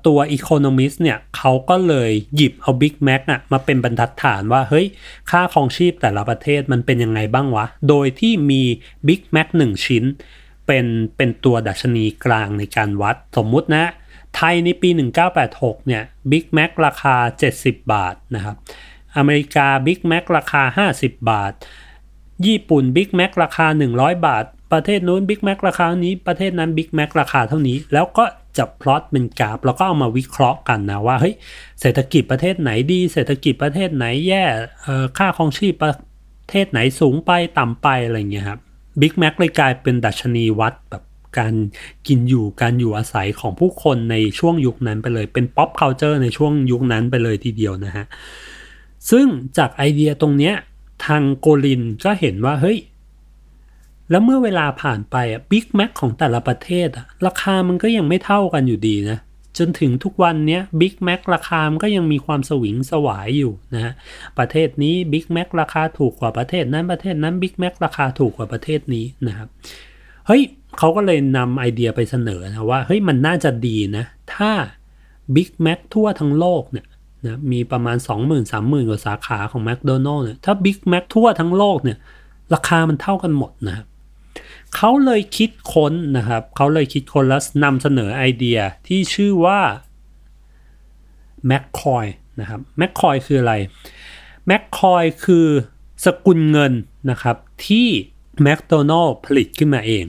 [0.08, 4.86] ตัว Economist เนี่ยเขาก็เลยหยิบเอา Big Mac อะมาเป็นบรรทัดฐานว่า เฮ้ย
[5.29, 8.62] ค่าครองชีพแต่ละประเทศมันเป็นยังไงบ้างวะ โดยที่มี
[9.08, 10.03] Big Mac 1 ชิ้น
[10.67, 10.86] เป็น
[11.17, 13.86] เป็นตัวดัชนีกลางในการวัด สมมุตินะ
[14.36, 14.89] ไทยในปี
[15.38, 17.15] 1986 เนี่ย Big Mac ราคา
[17.53, 18.55] 70 บาทนะครับ
[19.17, 21.54] อเมริกา Big Mac ราคา 50 บาท
[22.45, 28.26] ญี่ปุ่น Big Mac ราคา 100 บาท ประเทศนู้น Big Mac ราคานี้ประเทศนั้น Big Mac ราคาเท่านี้ แล้วก็
[28.58, 31.36] จะพลอตเป็นกราฟแล้วก็เอามาวิเคราะห์กันนะว่าเฮ้ย
[31.82, 34.43] เศรษฐกิจประเทศไหนดี เศรษฐกิจประเทศไหนแย่
[35.17, 35.93] ค่าครองชีพประ
[36.50, 38.60] เทศไหนสูงไปต่ำไปอะไรเงี้ยครับ
[39.01, 41.04] Big Mac เลยกลายเป็นดัชนีวัดแบบ
[41.39, 41.54] การ
[42.08, 48.06] กินอยู่การอยู่อาศัยของผู้คนในช่วงยุคนั้นไปเลยเป็น pop culture ในช่วงยุคนั้นไปเลยทีเดียวนะฮะ
[49.09, 50.55] ซึ่งจากไอเดียตรงเนี้ย
[51.05, 52.79] ทาง Golin ก็เห็นว่าเฮ้ย
[54.09, 59.17] แล้วเมื่อเวลาผ่านไปอะ Big Mac ของแต่ละประเทศอะราคามันก็ยังไม่เท่ากันอยู่ดีนะ
[59.57, 63.93] จนถึงทุกวันนี้ Big Mac ราคามันก็ยังมีความสวิงสวายอยู่นะฮะ
[64.38, 69.47] ประเทศนี้ Big Mac ราคาถูกกว่าประเทศนั้นประเทศนั้น Big Mac ราคาถูกกว่าประเทศนี้นะครับ
[70.27, 70.41] เฮ้ย
[70.77, 74.51] เขาก็เลยนำไอเดียไปเสนอนะว่าเฮ้ยมันน่าจะดีนะ ถ้า
[75.35, 76.85] บิ๊กแม็กทั่วทั้งโลกเนี่ย
[77.25, 77.97] นะมีประมาณ
[78.43, 81.97] 20,000-30,000กว่าสาขาของแมคโดนัลล์เนี่ยถ้าบิ๊กแม็กทั่วทั้งโลกเนี่ย
[82.53, 83.86] ราคามันเท่ากันหมดนะครับ
[84.75, 89.60] เขาเลยคิดค้นนะครับเขาเลยคิดค้นและนำเสนอไอเดียที่ชื่อว่า
[91.47, 92.05] แมคคอย
[92.39, 93.53] นะครับแมคคอยคืออะไร
[94.47, 95.47] แมคคอยคือ
[96.05, 96.73] สกุลเงิน
[97.12, 97.36] นะครับ
[97.67, 97.88] ที่
[98.43, 100.05] แมคโดนัลล์ผลิตขึ้นมาเอง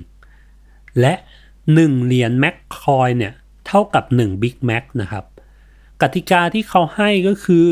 [1.01, 1.15] และ
[1.61, 3.33] 1 เหรียญแมคคอยเนี่ย
[3.67, 5.25] เท่ากับ 1 Big Mac นะครับ
[6.03, 7.69] กติกาที่เขาให้ก็คือ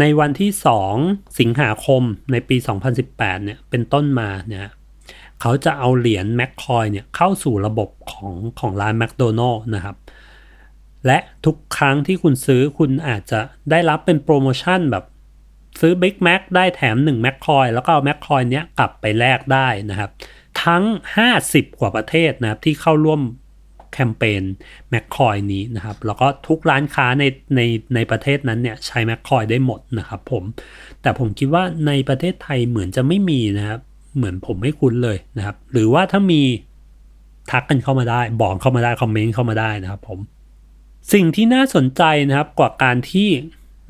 [0.00, 0.50] ในวันที่
[0.94, 2.56] 2 สิงหาคมในปี
[3.00, 4.60] 2018 เนี่ยเป็นต้นมาเนี่ย
[5.40, 9.96] เขาจะเอาเหรียญแมคคอยเนี่ยเข้าสู่ระบบของของร้านแมคโดนัลล์นะครับ
[11.06, 15.04] และทุกครั้งที่คุณซื้อคุณอาจจะได้รับเป็นโปรโมชั่นแบบ
[15.80, 20.10] ซื้อ Big Mac ได้แถม1แมคคอยแล้วก็เอาแมคคอยเนี้ยกลับไปแลกได้นะครับ
[20.64, 20.84] ทั้ง
[21.30, 23.20] 50 กว่าประเทศนะครับที่เข้าร่วม
[23.94, 24.42] แคมเปญ
[24.90, 27.24] แมคคอยนี้นะครับ แล้วก็ทุกร้านค้าใน
[27.56, 27.60] ใน
[27.94, 30.44] ในประเทศนั้นเนี่ยใช้แมคคอยได้หมดนะครับผม
[31.02, 33.80] แต่ผมคิดว่าในประเทศไทยเหมือนจะไม่มีนะครับ
[34.16, 36.42] เหมือนผมไม่คุ้นเลยนะครับ หรือว่าถ้ามี
[37.50, 40.18] ทักกันเข้ามาได้ บอกเข้ามาได้ คอมเมนต์เข้ามาได้นะครับผม
[41.12, 43.28] สิ่งที่น่าสนใจนะครับกว่าการที่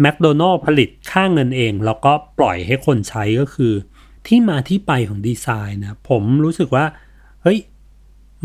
[0.00, 3.72] แมคโดนัลล์ผลิตค่าเงินเอง แล้วก็ปล่อยให้คนใช้ก็คือ
[4.26, 6.84] ที่มาที่ไปของดีไซน์นะผมรู้สึกว่า
[7.42, 7.58] เฮ้ย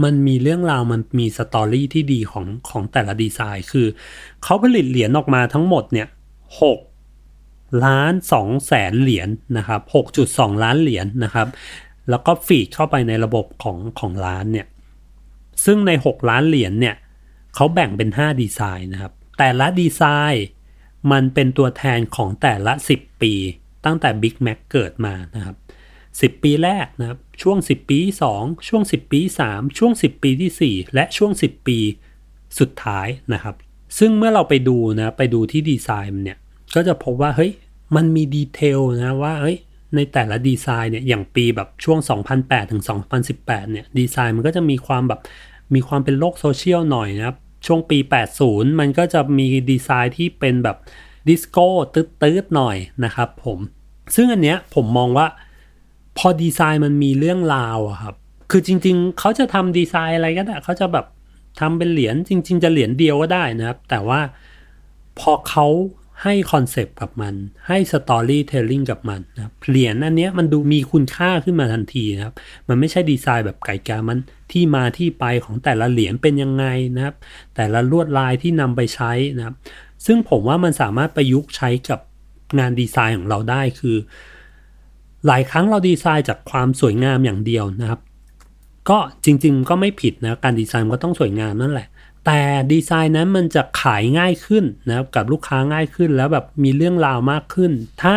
[0.04, 3.88] มันมีเรื่องราวมันมีสตอรี่ที่ดีของของแต่ละดีไซน์ คือ
[4.44, 6.08] เขาผลิตเหรียญออกมาทั้งหมดเนี่ย
[6.62, 6.80] หก
[7.86, 11.48] ล้านสองแสนเหรียญนนะครับหกจุดสองล้านเหรียญนนะครับ
[12.10, 14.68] แล้วก็ฟีดเข้าไปในระบบของของร้านเนี่ย
[15.66, 16.96] ซึ่งใน 6 ล้านเหรียญเนี่ย
[17.56, 20.46] เขาแบ่งเป็น 5 ดีไซน์นะครับ แต่ละดีไซน์
[21.12, 23.34] มันเป็นตัวแทนของแต่ละ 10 ปี
[23.86, 25.56] ตั้งแต่ Big Mac เกิดมานะครับ
[26.18, 29.20] 10 ปีแรกนะครับช่วง 10 ปีที่2ช่วง 10 ปี
[29.50, 31.78] 3 ช่วง 10 ปีที่ 4 และช่วง 10 ปี
[32.60, 33.56] สุดท้ายนะครับ
[33.98, 36.40] ซึ่งเมื่อเราไปดูนะไปดูที่ดีไซน์มันเนี่ย
[36.76, 37.52] ก็จะพบว่าเฮ้ย
[37.96, 39.58] มันมีดีเทลนะว่าเฮ้ย
[39.96, 42.00] ในแต่ละดีไซน์เนี่ยอย่างปีแบบช่วง
[42.36, 42.84] 2008 ถึง
[43.28, 45.22] 2018 เนี่ยดีไซน์มันก็จะมีความแบบ
[45.74, 47.98] มีความเป็นโลกโซเชียลหน่อยนะครับ ช่วงปี
[48.40, 50.78] 80 มันก็จะมีดีไซน์ที่เป็นแบบ
[51.28, 53.60] ดิสโก้ตื๊ดๆหน่อยนะครับผม
[54.16, 55.28] ซึ่งอันเนี้ยผมมองว่า
[56.20, 58.16] พอดีไซน์มันมีเรื่องราวอะครับ
[58.52, 61.06] คือจริง ๆ เขาจะทำดีไซน์อะไรก็ได้เขาจะแบบ
[61.60, 64.20] ทำเป็นเหรียญจริง ๆ จะเหรียญเดียวก็ได้นะครับ แต่ว่า
[65.20, 65.68] พอเขา
[66.24, 67.34] ให้ concept กับมัน
[67.68, 72.36] ให้ storytelling กับมันนะเหรียญอันนี้มันดูมีคุณค่าขึ้นมาทันทีนะครับ
[72.68, 74.20] มันไม่ใช่ดีไซน์แบบไก่กามัน
[74.52, 77.16] ที่มาที่ไปของแต่ละเหรียญเป็นยังไงนะครับ
[77.56, 79.56] แต่ละลวดลายที่นำไปใช้นะครับ
[80.06, 82.00] ซึ่งผมว่ามันสามารถประยุกต์ใช้กับ
[82.60, 83.98] งานดีไซน์ของเราได้คือ
[85.28, 88.00] หลายครั้งเราดีไซน์จากความสวยงามอย่างเดียวนะครับ
[88.90, 91.88] ก็จริงๆก็ไม่ผิดนะการดีไซน์ก็ต้องสวยงามนั่นแหละ
[92.26, 92.40] แต่
[92.72, 97.72] ดีไซน์นั้นมันจะขายง่ายขึ้นนะครับกับลูกค้าง่ายขึ้น แล้วแบบมีเรื่องราวมากขึ้น
[98.04, 98.16] ถ้า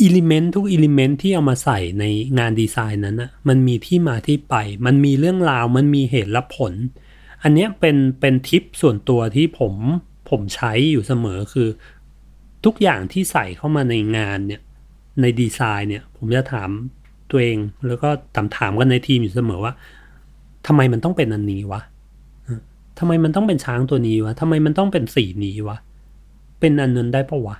[0.00, 2.04] element ทุก element ที่เอามาใส่ใน
[2.38, 4.54] งานดีไซน์นั้นนะมันมีที่มาที่ไป
[4.86, 6.72] มันมีเรื่องราวมันมีเหตุและผล
[7.42, 9.74] อันนี้เป็นเป็นทิปส่วนตัวที่ผม
[10.30, 11.68] ผมใช้อยู่เสมอคือ
[12.64, 14.60] ทุกอย่างที่ใส่เข้ามาในงานเนี่ย
[15.20, 16.70] ในดีไซน์เนี่ย ผมจะถาม
[17.30, 19.74] ตัวเอง แล้วก็ถามถามกันในทีมอยู่เสมอว่า
[20.66, 21.80] ทำไมมันต้องเป็นอันนี้วะ
[22.98, 25.78] ทำไมมันต้องเป็นช้างตัวนี้วะทำไมมันต้องเป็นสีนี้วะ
[26.60, 27.56] เป็นอันนั้นได้ปะวะ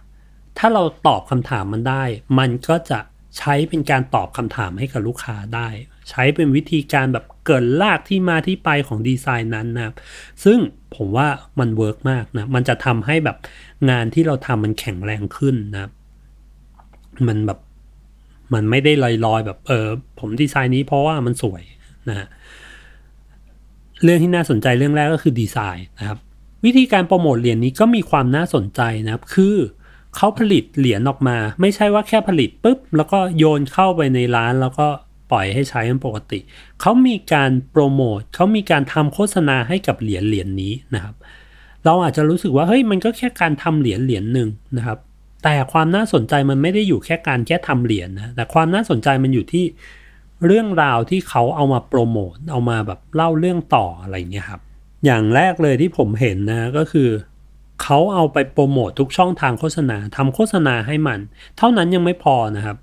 [0.59, 2.05] ถ้าเราตอบคำถามมันได้
[2.39, 2.99] มันก็จะ
[3.39, 5.69] ใช้เป็นการตอบคำถามให้กับลูกค้าได้
[6.11, 9.95] ใช้เป็นวิธีการแบบเกิดรากที่มาที่ไปของดีไซน์นั้นนะครับ
[10.45, 10.59] ซึ่ง
[10.97, 11.29] ผมว่า
[11.61, 13.37] มัน work มากนะ มันจะทำให้แบบ
[13.91, 15.93] งานที่เราทำมันแข็งแรงขึ้นนะครับ
[17.29, 17.59] มันแบบ
[18.55, 19.87] มันไม่ได้ลอยๆแบบเออ
[20.21, 21.63] ผมดีไซน์นี้เพราะว่ามันสวย
[22.09, 22.27] นะฮะ
[24.03, 26.19] เรื่องที่น่าสนใจเรื่องแรกก็คือดีไซน์นะครับ
[26.65, 29.57] วิธีการโปรโมทเหรียญนี้ก็มีความน่าสนใจนะครับ คือ
[30.17, 34.87] เขาผลิตเหรียญออกมา ไม่ใช่ว่าแค่ผลิตปุ๊บ แล้วก็โยนเข้าไปในร้านแล้วก็
[35.31, 36.41] ปล่อยให้ใช้เป็นปกติ
[36.81, 41.15] เขามีการโปรโมทเขามีการทำโฆษณาให้กับเหรียญเหรียญนี้นะครับ
[41.85, 44.99] เราอาจจะรู้สึกว่าเฮ้ยมันก็แค่การทำเหรียญเหรียญหนึ่งนะครับ
[45.45, 49.65] แต่ความน่าสนใจมันไม่ได้อยู่แค่การแค่ทำเหรียญนะแต่ความน่าสนใจมันอยู่ที่
[50.47, 54.61] เรื่องราวที่เขาเอามาโปรโมทเอามาแบบเล่าเรื่องต่ออะไรเงี้ยครับ
[55.05, 57.09] อย่างแรกเลยที่ผมเห็นนะก็คือ
[57.83, 61.21] เขาเอาไปโปรโมททุกช่องทางโฆษณาทำโฆษณาให้มัน
[61.59, 62.77] เท่านั้นยังไม่พอนะครับ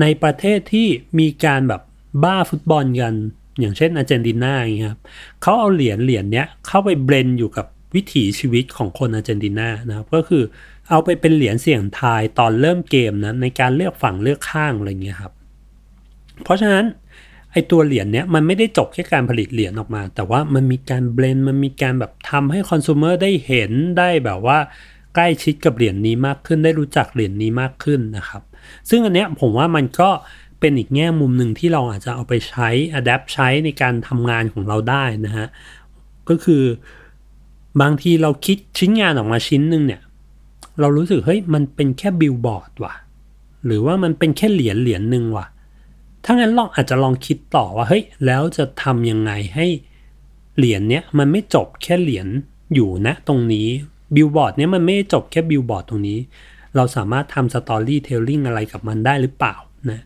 [0.00, 0.86] ในประเทศที่
[1.18, 1.82] มีการแบบ
[2.24, 3.14] บ้าฟุตบอลกัน
[3.60, 5.00] อย่างเช่นอาร์เจนตินาอย่างเงี้ยครับ
[5.42, 10.42] เขาเอาเหรียญเหรียญเนี้ยเข้าไปเบรนอยู่กับวิถีชีวิตของคนอาร์เจนตินานะครับก็คือ
[10.88, 15.32] เอาไปเป็นเหรียญเสี่ยงทายตอนเริ่มเกมนะในการเลือกฝั่งเลือกข้างอะไรเงี้ยครับ
[16.44, 16.84] เพราะฉะนั้น
[17.52, 24.58] ไอตัวเหรียญเนี้ยมันไม่ได้จบแค่การผลิตเหรียญออกมา แต่ว่ามันมีการเบลนมันมีการแบบทำให้คอน sumer ได้เห็นได้แบบว่า
[25.14, 28.42] ใกล้ชิดกับเหรียญนี้มากขึ้น ได้รู้จักเหรียญนี้มากขึ้นนะครับ
[28.90, 30.10] ซึ่งอันเนี้ยผมว่ามันก็
[30.60, 35.46] เป็นอีกแง่มุมหนึ่งที่เราอาจจะเอาไปใช้ adapt ใช้ในการทำงานของเราได้นะฮะ
[36.28, 36.62] ก็คือ
[37.80, 40.00] บางทีเราคิดชิ้นงานออกมาชิ้นหนึ่งเนี่ย
[40.80, 42.94] เรารู้สึกเฮ้ยมันเป็นแค่บิลบอร์ดว่ะ
[43.66, 45.46] หรือว่ามันเป็นแค่เหรียญเหรียญหนึ่งว่ะ
[46.24, 49.66] ถ้างั้นลองอาจจะลองคิดต่อว่าเฮ้ยแล้วจะทำยังไงให้
[50.56, 52.26] เหรียญเนี้ยมันไม่จบแค่เหรียญ
[52.74, 53.68] อยู่นะตรงนี้
[54.14, 56.18] บิลบอร์ดเนี้ยมันไม่จบแค่บิลบอร์ดตรงนี้
[56.76, 59.54] เราสามารถทำ storytelling อะไรกับมันได้หรือเปล่า
[59.90, 60.02] นะ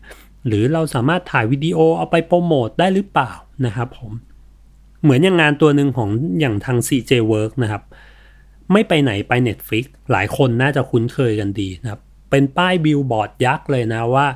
[0.47, 3.31] หรือเราสามารถถ่ายวิดีโอเอาไปโปรโมทได้หรือเปล่า
[3.65, 4.11] นะครับผม
[5.01, 6.09] เหมือนอย่างงานตัวหนึ่งของ
[6.39, 7.83] อย่างทาง CJ WORX นะครับ
[8.71, 14.27] ไม่ไปไหนไป Netflix หลายคนน่าจะคุ้นเคยกันดีนะครับ เป็นป้ายบิลบอร์ดยักษ์เลยนะว่า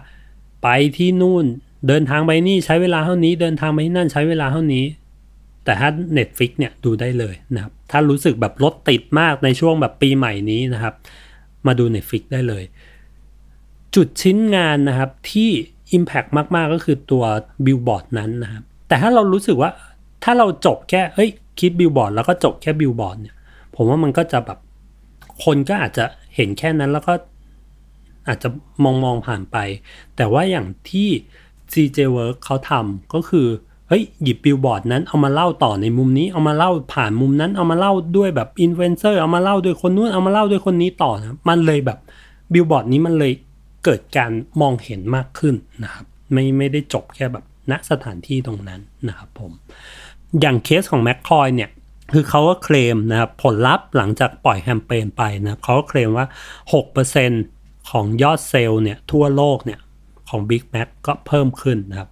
[0.63, 1.45] ไปที่นู่น
[1.87, 4.85] เดินทางไปนี่ใช้เวลาเท่านี้ เดินทางไปที่นั่นใช้เวลาเท่านี้
[5.65, 10.93] แต่ถ้า Netflix เนี่ยดูได้เลยนะครับ ถ้ารู้สึกแบบรถติดมากในช่วงแบบปีใหม่นี้นะครับ
[11.67, 12.63] มาดู Netflix ได้เลย
[13.95, 15.49] จุดชิ้นงานนะครับที่
[15.97, 17.23] impact มาก ๆ ก็คือตัว
[17.65, 19.71] บิลบอร์ดนั้นนะครับ แต่ถ้าเรารู้สึกว่า
[20.23, 23.35] ถ้าเราจบแค่เฮ้ยคิดบิลบอร์ดแล้วก็จบแค่บิลบอร์ดเนี่ย
[23.77, 24.59] ผมว่ามันก็จะแบบ
[25.43, 27.13] คนก็อาจจะเห็นแค่นั้นแล้วก็
[28.27, 28.49] อาจจะ
[28.83, 29.57] มองมองผ่านไป
[30.15, 31.09] แต่ว่าอย่างที่
[31.73, 33.47] CJ WORX เขาทำก็คือ
[33.87, 41.99] เฮ้ย หยิบบิลบอร์ดนั้นเอามาเล่าต่อในมุมนี้ เอามาเล่าผ่านมุมนั้น เอามาเล่าด้วยแบบอินฟลูเอนเซอร์เอามาเล่าด้วยคนนู้นเอามาเล่าด้วยคนนี้ต่อนะมันเลยแบบ
[42.53, 43.33] บิลบอร์ดนี้มันเลย
[43.83, 49.51] เกิดการมองเห็นมากขึ้นนะครับ ไม่ไม่ได้จบแค่แบบณสถานที่ตรงนั้นนะครับผม
[50.41, 51.69] อย่างเคสของแมคคอยเนี่ย
[52.13, 56.27] คือเขาก็เคลมนะครับผลลัพธ์หลังจากปล่อยแคมเปญไปนะเขาก็เคลมว่า
[57.07, 59.79] 6%ของยอดเซลล์เนี่ยทั่วโลกเนี่ย
[60.29, 62.09] ของ Big Mac ก็เพิ่มขึ้นนะครับ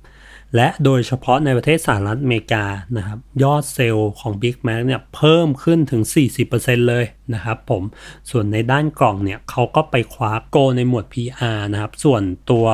[0.55, 2.65] และโดยเฉพาะในประเทศสหรัฐอเมริกา
[2.97, 6.01] นะครับยอดเซลล์ของ Big Mac เนี่ยเพิ่มขึ้นถึง
[6.45, 7.84] 40%เลยนะครับผม
[8.29, 12.67] ส่วนในด้านกล่องเนี่ยเขาก็ไปคว้าโกในหมวด PR นะครับ ส่วนตัว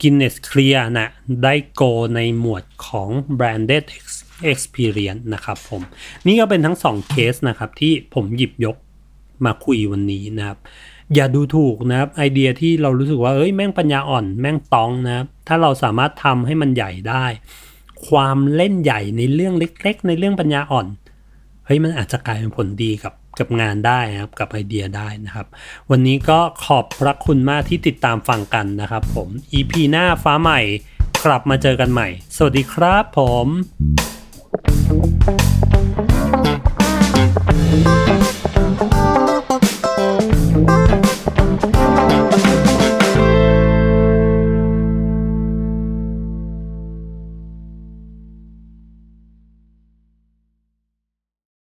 [0.00, 1.10] Guinness Clear นะ
[1.44, 1.82] ได้โก
[2.14, 3.84] ในหมวดของ Branded
[4.52, 5.82] Experience นะครับผม
[6.26, 8.76] นี่ก็เป็นทั้ง2เคสนะครับที่ผมหยิบยก
[9.44, 10.58] มาคุยวันนี้นะครับ
[11.14, 17.24] อย่าดูถูกนะครับไอเดียที่เรารู้สึกว่าเอ้ยแม่งปัญญาอ่อนแม่งตองนะครับถ้าเราสามารถทำให้มันใหญ่ได้
[18.08, 20.86] ความเล่นใหญ่ในเรื่องเล็ก ๆ ในเรื่องปัญญาอ่อน
[21.66, 25.46] เฮ้ยมันอาจจะกลายเป็นผลดีกับกับงานได้นะครับกับไอเดียได้นะครับ
[25.90, 30.60] วันนี้ก็ขอบพระคุณมากที่ติดตามฟังกันนะครับ ผม EP หน้าฟ้าใหม่
[31.24, 33.46] กลับมาเจอกันใหม่ สวัสดีครับผม
[34.52, 34.90] Thank
[37.86, 37.99] you.